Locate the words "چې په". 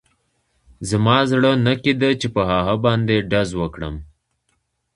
2.21-2.41